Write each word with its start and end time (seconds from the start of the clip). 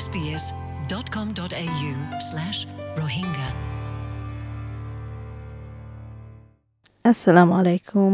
sbs.com.au 0.00 1.90
slash 2.28 2.58
rohingya. 3.00 3.48
assalamu 7.04 7.52
alaikum 7.60 8.12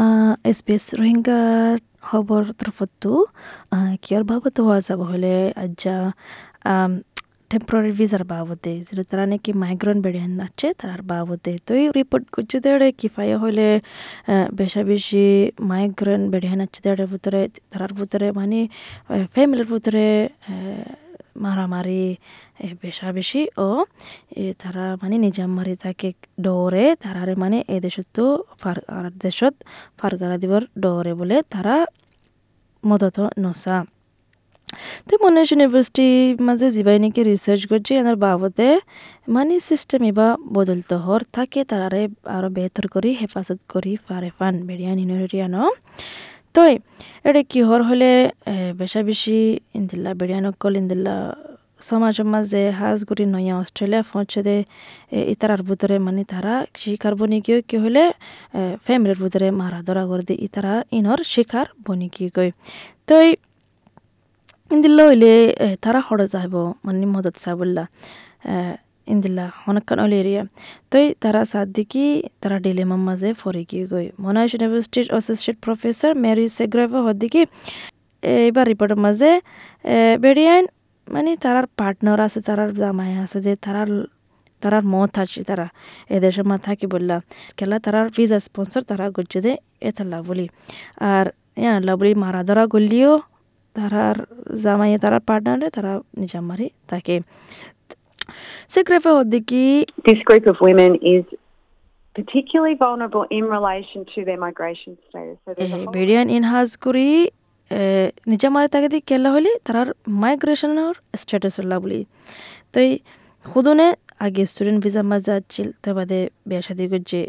uh, 0.00 0.32
sbs 0.56 0.84
রোহিঙ্গার 0.98 1.76
খবর 2.08 2.42
তরফতো 2.58 3.10
কিয়র 4.02 4.22
বাবদ 4.30 4.54
হওয়া 4.64 4.78
যাব 4.88 5.00
হলে 5.10 5.34
আজ্জা 5.64 5.96
টেম্পোরারি 7.50 7.92
ভিসার 7.98 8.24
বাবদে 8.32 8.72
যেটা 8.86 9.04
তারা 9.10 9.24
নাকি 9.32 9.50
মাইগ্রেন্ট 9.62 10.00
বেড়িয়ে 10.06 10.28
আছে 10.46 10.68
তার 10.80 11.00
বাবদে। 11.10 11.52
তো 11.66 11.72
এই 11.80 11.86
রিপোর্ট 11.98 12.24
করছে 12.34 12.56
দেড়ে 12.64 12.88
কিফায়া 13.00 13.36
হলে 13.44 13.68
বেশা 14.60 14.82
বেশি 14.90 15.26
মাইগ্রেন্ট 15.70 16.24
বেড়িয়ে 16.32 16.56
আছে 16.64 16.78
দেড়ের 16.84 17.08
ভিতরে 17.12 17.40
তার 17.72 17.90
ভিতরে 17.98 18.26
মানে 18.38 18.58
ফ্যামিলির 19.34 19.68
ভিতরে 19.72 20.06
মারামারি 21.44 22.04
বেশা 22.82 23.08
বেশি 23.18 23.42
ও 23.58 23.68
তারা 24.62 24.84
মানে 25.02 25.16
নিজাম 25.24 25.50
মারি 25.56 25.74
তাকে 25.84 26.08
ডরে 26.44 26.86
তারারে 27.02 27.34
মানে 27.42 27.58
এই 27.74 27.80
দেশতো 27.86 28.22
ফার 28.60 28.76
আর 28.96 29.06
দেশত 29.24 29.54
ফারগারা 29.98 30.36
দিবর 30.42 30.62
ডরে 30.82 31.12
বলে 31.20 31.36
তারা 31.52 31.74
মদত 32.84 33.18
নসা 33.44 33.76
তো 35.08 35.14
মনেশ 35.24 35.48
ইউনিভার্সিটি 35.52 36.08
মাঝে 36.46 36.66
যিবাই 36.76 36.98
নাকি 37.04 37.20
রিসার্চ 37.30 37.62
করছে, 37.70 37.92
এনার 38.00 38.16
বাবদে 38.24 38.68
মানি 39.34 39.56
সিস্টেম 39.70 40.00
এবার 40.10 40.30
বদলতে 40.56 40.94
হর 41.04 41.20
থাকে 41.36 41.60
তারারে 41.70 42.02
আরও 42.36 42.48
বেহতর 42.56 42.86
করি, 42.94 43.10
হেফাজত 43.20 43.60
করি, 43.72 43.92
ফারে 44.06 44.30
ফান 44.38 44.54
বেরিয়ান 44.68 44.98
ইনরিয়ানো 45.04 45.62
তই, 46.56 46.72
এটা 47.28 47.42
কিহর 47.52 47.80
হলে 47.88 48.10
বেশা 48.80 49.00
বেশি 49.08 49.38
ইন্দিল্লা 49.78 50.10
বেড়িয়ানকল 50.20 50.72
ইন্দিল্লা 50.82 51.16
সমাজের 51.88 52.26
মাঝে 52.34 52.62
হাজ 52.78 52.98
গুড়ি 53.08 53.24
নয়া 53.34 53.54
অস্ট্রেলিয়া 53.62 54.02
পৌঁছে 54.10 54.40
দে 54.46 54.56
ইতারার 55.34 55.62
ভিতরে 55.68 55.96
মানে 56.06 56.22
তারা 56.32 56.54
শিকার 56.82 57.14
বনি 57.20 57.38
গিয়ে 57.46 57.58
কি 57.68 57.76
হলে 57.84 58.02
ফ্যামিলির 58.86 59.18
ভিতরে 59.24 59.46
মারা 59.60 59.80
ধরা 59.88 60.04
করে 60.10 60.22
দিয়ে 60.28 60.40
ইতারা 60.46 60.74
ইনর 60.98 61.20
শিকার 61.32 61.66
বনি 61.86 62.06
গিয়ে 62.14 62.30
গই 62.36 62.50
তই 63.08 63.26
ইন্দিল্লা 64.70 65.02
হইলে 65.08 65.32
তারা 65.84 66.00
হড়ে 66.08 66.26
যাইব 66.34 66.54
মানে 66.84 67.06
মদত 67.14 67.36
চাবল্লা 67.44 67.84
ইন্দিল্লা 69.06 69.46
অনেকক্ষণ 69.68 69.98
হলে 70.04 70.16
এরিয়া 70.22 70.42
তই 70.92 71.04
তারা 71.22 71.40
সাত 71.44 71.68
দিকি 71.76 72.04
তারা 72.40 72.56
ডিলেমার 72.64 73.00
মাঝে 73.08 73.30
ফরে 73.40 73.62
গিয়ে 73.70 73.84
গই 73.92 74.06
মনাইশ 74.24 74.50
ইউনিভার্সিটির 74.54 75.06
অ্যাসোসিয়েট 75.12 75.56
প্রফেসর 75.64 76.10
মেরি 76.24 76.46
সেগ্রাভা 76.58 77.00
হদ্দিকি 77.06 77.42
এইবার 78.42 78.64
রিপোর্টের 78.66 79.00
মাঝে 79.06 79.30
বেরিয়াইন 80.24 80.64
মানে 81.06 81.30
তারার 81.44 81.66
পার্টনার 81.78 82.18
আছে 82.26 82.40
তারার 82.48 82.70
জামাই 82.74 83.12
আছে 83.24 83.38
যে 83.46 83.52
তারার 83.64 83.90
তারার 84.62 84.84
মত 84.94 85.12
আছে 85.22 85.40
তারা 85.50 85.66
এদেশের 86.10 86.44
মা 86.50 86.56
থাকি 86.66 86.86
বললা 86.94 87.16
খেলা 87.58 87.76
তারার 87.84 88.06
ভিসা 88.16 88.38
স্পন্সর 88.46 88.82
তারা 88.90 89.04
গজ্জে 89.16 89.40
দে 89.46 89.52
এতাল্লা 89.88 90.18
বলি 90.28 90.46
আর 91.10 91.26
ইয়াল্লা 91.56 91.92
বলি 92.00 92.12
মারা 92.24 92.40
ধরা 92.48 92.64
গলিও 92.74 93.12
তারার 93.76 94.16
জামাইয়ে 94.64 94.98
তারার 95.04 95.22
পার্টনারে 95.28 95.68
তারা 95.76 95.92
নিজাম 96.22 96.44
মারি 96.50 96.66
তাকে 96.90 97.14
সে 98.72 98.80
গ্রেফে 98.88 99.12
হদ্দিকি 99.18 99.64
This 100.04 100.20
group 100.28 100.44
of 100.52 100.56
women 100.68 100.92
is 101.14 101.24
particularly 102.16 102.76
vulnerable 102.76 103.24
in 103.30 103.44
relation 103.56 104.00
to 104.12 104.18
their 104.26 104.40
migration 104.46 104.92
status. 105.06 105.36
So 105.44 105.50
there's 105.54 105.72
a 105.72 105.76
whole 105.76 105.92
বেরিয়ান 105.96 106.26
ইনহাজ 106.38 106.68
করি 106.84 107.08
নিজা 108.32 108.48
মারে 108.54 108.68
তাকে 108.74 108.88
দি 108.92 108.98
কেলা 109.10 109.30
হলি 109.34 109.52
তারার 109.66 109.88
মাইগ্রেশনের 110.22 110.94
স্ট্যাটাস 111.22 111.54
হল্লা 111.60 111.76
বলি 111.84 112.00
তই 112.74 112.88
খুদনে 113.44 113.88
আগে 114.26 114.42
স্টুডেন্ট 114.50 114.78
ভিসা 114.84 115.02
মাঝে 115.12 115.32
আছিল 115.38 115.68
তো 115.82 115.88
বাদে 115.96 116.20
বিয়া 116.48 116.62
শাদি 116.66 116.84
করছে 116.92 117.20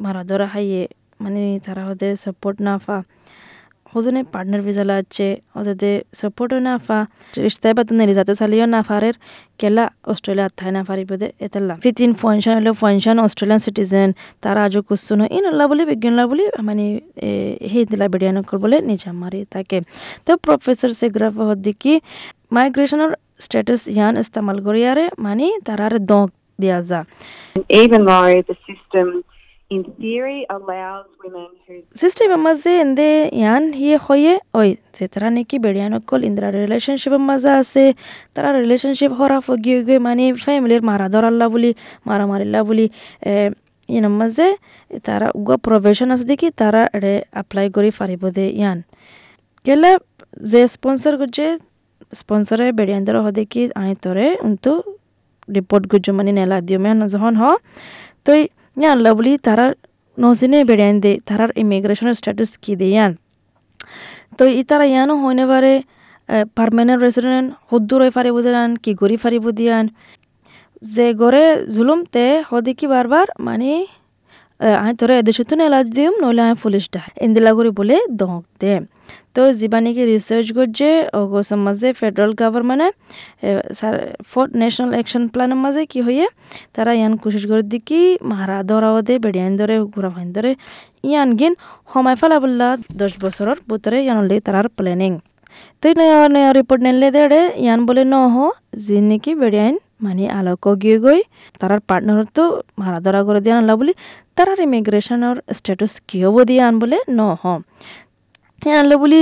মারা 0.00 0.22
ধরা 0.30 0.46
হাইয়ে 0.54 0.82
মানে 1.20 1.42
তারা 1.66 1.82
হতে 1.88 2.08
সাপোর্ট 2.24 2.56
না 2.68 2.74
ফা 2.84 2.98
খুদনে 3.94 4.20
পার্টনার 4.34 4.62
ভিসা 4.66 4.84
লাচ্ছে 4.90 5.26
ওদের 5.58 5.82
সাপোর্টও 6.20 6.58
না 6.68 6.74
ফা 6.86 6.98
রিস্তায় 7.46 7.74
বাতনে 7.78 8.02
রিজাতে 8.10 8.34
সালিও 8.40 8.66
না 8.74 8.80
ফারের 8.88 9.14
কেলা 9.60 9.84
অস্ট্রেলিয়া 10.12 10.48
থাই 10.58 10.70
না 10.76 10.80
ফারিব 10.88 11.10
দে 11.20 11.28
এতেলা 11.46 11.74
ফিতিন 11.84 12.10
ফয়েনশন 12.22 12.54
হলো 12.58 12.72
ফয়েনশন 12.82 13.16
অস্ট্রেলিয়ান 13.26 13.60
সিটিজেন 13.66 14.08
তারা 14.44 14.60
আজও 14.66 14.80
কুসুন 14.88 15.20
ইন 15.36 15.44
আল্লাহ 15.50 15.66
বলে 15.72 15.82
বিজ্ঞানলা 15.90 16.24
বলে 16.30 16.44
মানে 16.68 16.84
হে 17.70 17.80
দিলা 17.90 18.06
বেডিয়ান 18.12 18.36
কর 18.48 18.56
বলে 18.64 18.76
নিজা 18.90 19.10
মারি 19.20 19.40
তাকে 19.52 19.78
তো 20.26 20.32
প্রফেসর 20.44 20.90
সেগ্রাফ 21.00 21.34
হদ্দিকি 21.48 21.92
মাইগ্রেশনের 22.54 23.12
স্ট্যাটাস 23.44 23.82
ইয়ান 23.94 24.14
ইস্তেমাল 24.22 24.56
করিয়ারে 24.66 25.04
মানে 25.24 25.46
তারারে 25.66 25.98
দক 26.10 26.28
দিয়া 26.58 26.78
যা 26.88 27.00
even 27.74 28.00
though 28.04 28.42
the 28.42 28.56
system 28.68 29.06
in 29.74 29.82
theory 29.94 30.40
allows 30.50 31.06
women 31.22 31.50
who 31.62 31.74
system 32.00 32.30
মাঝে 32.46 32.72
এন্দে 32.84 33.10
ইয়ান 33.40 33.64
হিয়ে 33.80 33.96
হয়ে 34.06 34.32
ওই 34.58 34.68
যে 34.96 35.04
তারা 35.12 35.28
নাকি 35.36 35.56
বেড়িয়ানকল 35.64 36.20
ইন্দ্রা 36.28 36.48
রিলেশনশিপের 36.56 37.22
মাঝে 37.30 37.50
আছে 37.60 37.84
তারা 38.34 38.48
রিলেশনশিপ 38.58 39.10
হরা 39.18 39.38
ফগিয়ে 39.46 39.78
গিয়ে 39.86 40.00
মানে 40.06 40.24
ফ্যামিলির 40.44 40.82
মারা 40.90 41.06
ধরাল্লা 41.14 41.46
বলি 41.54 41.70
মারা 42.08 42.24
মারিল্লা 42.30 42.60
বলি 42.68 42.86
ইয়ান 43.88 44.06
মাঝে 44.20 44.48
তারা 45.06 45.26
উগা 45.38 45.56
প্রফেশন 45.66 46.08
আছে 46.14 46.24
দেখি 46.30 46.48
তারা 46.60 46.82
এড়ে 46.96 47.14
এপ্লাই 47.40 47.66
করি 47.76 47.90
পারিব 47.98 48.22
দে 48.36 48.44
ইয়ান 48.60 48.78
গেলে 49.66 49.90
যে 50.50 50.60
স্পন্সর 50.74 51.12
করছে 51.20 51.44
স্পন্সরে 52.12 52.66
বেড়িয়ানদের 52.78 53.14
হ 53.24 53.26
দেখি 53.40 53.62
আই 53.82 53.90
তরে 54.04 54.26
উন্তু 54.46 54.72
রিপোর্ট 55.48 55.84
গুজো 55.92 56.10
মানে 56.18 56.32
নেলা 56.38 56.58
দিও 56.66 56.78
মেন 56.84 56.98
যখন 57.14 57.34
হ 57.40 57.44
তই 58.26 58.40
নজিনে 60.18 60.58
বেড়াইন 60.64 60.96
দে 61.00 61.12
তারার 61.26 61.50
ইমিগ্রেশনের 61.56 62.14
স্ট্যাটাস 62.14 62.50
কি 62.62 62.72
দে 62.76 62.86
ইয়ান 62.94 63.12
তো 64.38 64.42
ই 64.50 64.62
তারা 64.62 64.84
ইয়ানো 64.84 65.14
হইনে 65.22 65.44
পারে 65.46 65.72
পারমানেন্ট 66.56 67.00
রেসিডেন্ট 67.02 67.46
হদ্দুর 67.70 67.98
হয়ে 68.02 68.12
ফারিব 68.16 68.36
দিয়ান 68.40 68.70
কি 68.82 68.90
গড়ি 68.94 69.16
ফারিব 69.16 69.44
দিয়ান 69.50 69.84
যে 70.86 71.06
গড়ে 71.14 71.44
জুলুম 71.74 72.00
তে 72.14 72.24
হদি 72.50 72.72
কি 72.78 72.86
বারবার 72.86 73.26
মানে 73.38 73.70
তোরা 75.00 75.14
এদেশে 75.22 75.42
তো 75.50 75.54
নেলাজ 75.60 75.86
দিম, 75.96 76.12
নইলে 76.22 76.42
আই 76.48 76.54
পুলিশ 76.64 76.84
ডা 76.94 77.02
ইন্দিলা 77.24 77.50
করি 77.58 77.70
বলে 77.78 77.96
দক 78.20 78.42
দে। 78.60 78.72
তো 79.34 79.40
জীবানিকে 79.60 80.02
রিসার্চ 80.12 80.46
করছে 80.58 80.88
ওগোসের 81.18 81.60
মাঝে 81.66 81.88
ফেডারেল 82.00 82.32
গভর্নমেন্টে 82.40 82.88
ফোর্থ 84.30 84.50
ন্যাশনাল 84.60 84.90
অ্যাকশন 84.96 85.22
প্ল্যানের 85.32 85.60
মাঝে 85.64 85.82
কি 85.92 86.00
হইয়ে 86.06 86.26
তারা 86.74 86.92
ইয়ান 86.98 87.12
কোশিশ 87.22 87.44
করে 87.50 87.64
দিকি 87.72 88.00
মারা 88.30 88.56
ধরাও 88.70 88.96
দে 89.08 89.14
বেড়িয়ান 89.24 89.52
ধরে 89.60 89.74
ঘুরা 89.94 90.10
ফাইন 90.14 90.28
ধরে 90.36 90.50
ইয়ান 91.08 91.28
গিন 91.40 91.52
সময় 91.92 92.16
ফেলা 92.20 92.36
বললা 92.44 92.68
দশ 93.00 93.12
বছরের 93.22 93.58
ভিতরে 93.70 93.98
ইয়ান 94.06 94.16
হলে 94.22 94.36
তারার 94.46 94.66
প্ল্যানিং 94.76 95.12
তো 95.80 95.86
নয়া 96.00 96.18
নয়া 96.34 96.50
রিপোর্ট 96.58 96.80
নেলে 96.86 97.08
দেড়ে 97.16 97.40
ইয়ান 97.64 97.80
বলে 97.88 98.02
ন 98.12 98.14
হ 98.34 98.36
যে 98.84 98.96
নাকি 99.08 99.32
বেড়িয়াইন 99.42 99.76
মানে 100.00 100.24
আলোক 100.28 100.64
গিয়ে 100.82 100.98
গই, 100.98 101.20
তারার 101.60 101.80
পার্টনার 101.80 102.24
তো 102.34 102.44
মারা 102.78 102.98
ধরা 103.00 103.20
করে 103.24 103.40
দিয়ে 103.40 103.54
আনলা 103.54 103.76
বলি, 103.76 103.92
তারার 104.34 104.58
ইমিগ্রেশনের 104.60 105.36
স্ট্যাটাস 105.52 106.00
কি 106.08 106.18
হব 106.24 106.36
দিয়ে 106.42 106.62
আন 106.62 106.74
বলে, 106.78 106.98
ন 107.10 107.20
হ। 107.42 107.44
আনলো 108.80 108.98
বলি 108.98 109.20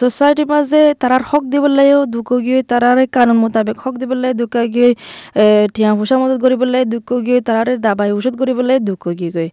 সোসাইটির 0.00 0.48
মাঝে 0.52 0.82
তারার 1.00 1.22
হক 1.30 1.44
দিবলাইও 1.52 2.00
দুঃখ 2.14 2.28
গিয়ে 2.46 2.60
তারার 2.70 2.98
কানুন 3.14 3.36
মোতাবেক 3.42 3.76
হক 3.82 3.94
দিবলাই 4.00 4.32
দুঃখ 4.40 4.54
গিয়ে 4.74 4.90
টিয়া 5.74 5.90
পোষা 5.98 6.16
মদত 6.20 6.38
করিবলাই 6.44 6.84
দুঃখ 6.94 7.08
গিয়ে 7.26 7.38
তারারে 7.48 7.74
দাবাই 7.86 8.10
ওষুধ 8.16 8.34
করিবলাই 8.40 8.78
দুঃখ 8.88 9.04
গিয়ে 9.18 9.32
গই 9.36 9.48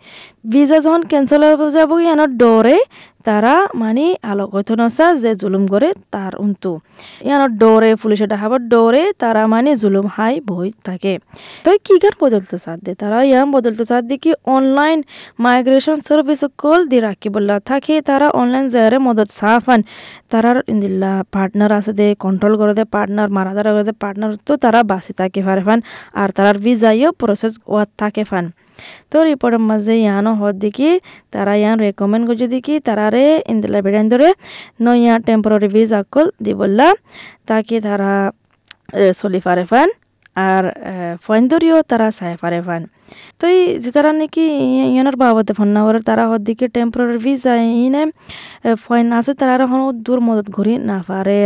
ভিসা 0.51 0.77
যখন 0.85 1.01
ক্যান্সেল 1.11 1.41
হয়ে 1.43 1.71
যাব 1.75 1.91
ইয়ানোর 2.05 2.31
ডরে 2.41 2.77
তারা 3.27 3.55
মানে 3.81 4.05
আলোকত 4.31 4.69
নসা 4.79 5.07
যে 5.23 5.31
জুলুম 5.41 5.63
করে 5.67 5.89
তার 6.13 6.33
উন্তু 6.45 6.71
ইয়ানোর 7.27 7.51
ডরে 7.61 7.91
পুলিশে 8.01 8.25
ডাকাবার 8.33 8.61
ডরে 8.73 9.03
তারা 9.21 9.44
মানে 9.53 9.71
জুলুম 9.81 10.06
হাই 10.15 10.33
বই 10.49 10.69
থাকে। 10.88 11.13
তো 11.65 11.69
কি 11.85 11.95
গান 12.03 12.15
বদলতে 12.23 12.56
দে? 12.85 12.91
তারা 13.01 13.17
ইয়ান 13.29 13.47
বদলতে 13.56 13.83
চাঁদ 13.89 14.03
দেখি 14.11 14.31
অনলাইন 14.56 14.99
মাইগ্রেশন 15.44 15.97
সার্ভিস 16.07 16.41
কল 16.61 16.81
দি 16.91 16.97
রাখি 17.07 17.27
বললা 17.35 17.57
থাকে 17.69 17.95
তারা 18.09 18.27
অনলাইন 18.41 18.65
যারে 18.73 18.97
মদত 19.07 19.29
সাফান 19.39 19.79
তারার 20.31 20.57
ইন্দিল্লা 20.74 21.12
পার্টনার 21.36 21.72
আছে 21.80 21.92
দে 22.00 22.07
কন্ট্রোল 22.25 22.54
করে 22.62 22.74
দে 22.80 22.84
পার্টনার 22.95 23.30
মারা 23.38 23.51
ধরা 23.57 23.72
করে 23.75 23.86
দে 23.90 23.94
পার্টনার 24.04 24.31
তো 24.48 24.54
তারা 24.63 24.80
বাসি 24.92 25.13
থাকে 25.19 25.40
ফারে 25.48 25.63
ফান। 25.68 25.80
আর 26.22 26.30
তারার 26.38 26.57
ভিজাইও 26.66 27.10
প্রসেস 27.22 27.54
ওয়াত 27.72 27.90
থাকে 28.01 28.24
ফান। 28.30 28.45
তো 29.12 29.18
রিপোর্টের 29.30 29.63
মাঝে 29.69 29.95
ইয়ানো 30.04 30.31
হদ 30.40 30.56
দেখি, 30.66 30.92
তারা 31.34 31.54
ইয়ান 31.62 31.78
রেকমেন্ড 31.86 32.24
করছে 32.30 32.48
দেখি, 32.56 32.75
তারারে 32.88 33.25
ইন্দিলা 33.51 33.80
বেড়ান 33.86 34.06
ধরে 34.12 34.30
নইয়া 34.86 35.13
টেম্পোরারি 35.28 35.69
ভিসা 35.75 36.00
কল 36.13 36.28
দিবল্লা, 36.45 36.88
তাকে 37.50 37.75
তারা 37.88 38.12
চলি 39.19 39.40
ফারে 39.45 39.66
ফান। 39.72 39.90
আর 40.35 40.63
ফয়েন 41.25 41.44
ধরিও 41.51 41.77
তারা 41.91 42.07
চাই 42.18 42.33
পারে 42.44 42.59
ফান 42.68 42.81
তো 43.39 43.45
এই 43.56 43.62
যে 43.83 43.89
তারা 43.95 44.12
নাকি 44.19 44.45
ইয়ানোর 44.94 45.18
বাবদে 45.21 45.53
ফোন 45.57 45.69
না 45.75 45.81
করে 45.85 46.00
তারা 46.09 46.24
হদিকে 46.31 46.65
টেম্পোরারি 46.75 47.18
ভিসা 47.25 47.53
ইনে 47.85 48.03
ফয়েন 48.83 49.07
আছে 49.19 49.31
তারা 49.39 49.53
এখন 49.68 49.81
দূর 50.06 50.19
মদত 50.27 50.47
ঘুরি 50.57 50.74
না 50.89 50.97
পারে 51.07 51.39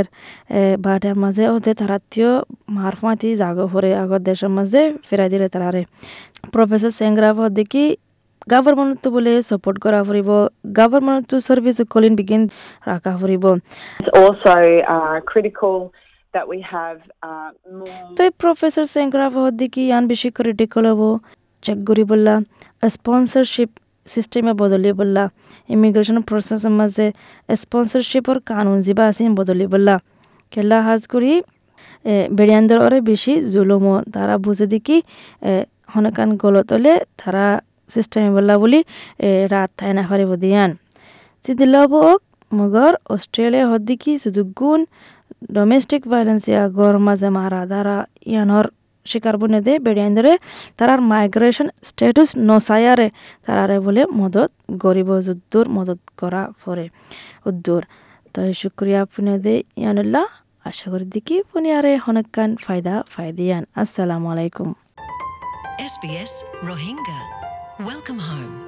বাটার 0.86 1.16
মাঝে 1.24 1.44
ওদের 1.56 1.75
তারা 1.81 1.98
তিও 2.12 2.31
মারফাতি 2.78 3.30
জাগো 3.42 3.66
ভরে 3.74 3.92
আগর 4.04 4.22
দেশের 4.28 4.51
মাঝে 4.57 4.81
ফেরাই 5.07 5.30
দিলে 5.34 5.48
তারারে 5.54 5.81
প্রফেসর 6.54 6.92
সেংগ্রাফ 7.01 7.36
হদিকে 7.44 7.84
গভর্নমেন্ট 8.48 9.04
বলে 9.16 9.34
সাপোর্ট 9.50 9.78
করা 9.84 10.00
ফুরিব 10.07 10.30
গভর্নমেন্ট 10.80 11.30
সার্ভিস 11.48 11.78
কলিন 11.94 12.13
বিগিন 12.19 12.44
রাখা 12.88 13.12
ফুরিব। 13.19 13.45
Also 14.16 14.54
uh, 14.95 15.16
critical 15.30 15.75
that 16.38 16.48
we 16.48 16.60
have 16.68 17.00
uh, 17.24 17.50
more. 17.80 18.06
তো 18.16 18.19
এই 18.28 18.31
প্রফেসর 18.42 18.86
সেংগ্রাফ 18.95 19.34
হদিকে 19.44 19.81
ইয়ান 19.88 20.04
বেশি 20.12 20.30
করে 20.36 20.51
ডিকল 20.62 20.86
হব 20.92 21.01
চেক 21.63 21.78
করি 21.88 22.04
বললা 22.12 22.34
স্পন্সরশিপ 22.89 23.69
সিস্টেমে 24.07 24.54
বদলি 24.62 24.89
বললা 25.01 25.24
ইমিগ্রেশন 25.69 26.18
প্রসেসের 26.30 26.74
মাঝে 26.80 27.06
স্পন্সরশিপর 27.56 28.36
কানুন 28.50 28.78
যিবা 28.86 29.04
আছে 29.10 29.22
বদলি 29.39 29.66
বললা 29.74 29.95
কেলা 30.51 30.78
হাজ 30.88 31.01
করি 31.13 31.31
বেড়িয়ানদের 32.38 32.80
ওরে 32.86 33.00
বেশি 33.12 33.34
জুলুম 33.54 33.86
তারা 34.13 34.36
বুঝে 34.45 34.66
দেখি 34.74 34.98
হনকান 35.89 36.30
গলত 36.42 36.69
হলে 36.75 36.94
তারা 37.19 37.45
সিস্টেমে 37.89 38.30
বললা 38.38 38.54
বলি 38.62 38.80
রাত 39.54 39.69
থাই 39.78 39.92
না 39.98 40.04
পারিব 40.10 40.31
দিয়ান 40.44 40.69
চিদিলাব 41.45 41.94
মগর 42.51 42.94
অস্ট্রেলিয়া 43.10 43.66
হদ্দিকি 43.72 44.12
শুধু 44.24 44.42
গুণ 44.60 44.80
ডোমেস্টিক 45.56 46.01
ভায়োলেন্স 46.12 46.44
ইয়া 46.51 46.63
গর 46.77 46.95
মাঝে 47.07 47.29
মারা 47.38 47.62
দ্বারা 47.71 47.97
ইয়ানর 48.31 48.65
শিকার 49.06 49.35
বনে 49.41 49.59
দে 49.62 49.74
বেড়িয়ান 49.85 50.12
ধরে 50.18 50.33
তারার 50.77 51.01
মাইগ্রেশন 51.12 51.68
স্ট্যাটাস 51.89 52.29
নসায়ারে 52.50 53.07
তারারে 53.45 53.77
বলে 53.79 54.01
মদত 54.19 54.51
গরিব 54.83 55.09
যুদ্ধর 55.27 55.65
মদত 55.69 56.00
করা 56.18 56.41
পরে 56.62 56.85
উদ্দুর 57.45 57.81
তো 58.35 58.39
শুক্রিয়া 58.53 59.01
পুনে 59.06 59.35
দে 59.45 59.56
ইয়ানুল্লাহ 59.81 60.25
আশা 60.65 60.88
করি 60.91 61.06
দেখি 61.06 61.35
পুনিয়ারে 61.50 61.94
হনকান 61.97 62.50
ফায়দা 62.65 62.95
ফায়দিয়ান 63.13 63.63
আসসালামু 63.81 64.27
আলাইকুম 64.33 64.69
SBS 65.88 66.33
Rohingya. 66.62 67.19
Welcome 67.81 68.19
home. 68.19 68.67